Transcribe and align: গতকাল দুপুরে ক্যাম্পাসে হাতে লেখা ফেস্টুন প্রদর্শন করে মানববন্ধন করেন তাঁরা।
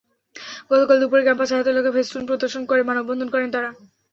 গতকাল 0.71 0.97
দুপুরে 1.01 1.23
ক্যাম্পাসে 1.23 1.53
হাতে 1.57 1.71
লেখা 1.73 1.91
ফেস্টুন 1.95 2.23
প্রদর্শন 2.29 2.63
করে 2.65 2.81
মানববন্ধন 2.89 3.29
করেন 3.31 3.49
তাঁরা। 3.51 3.69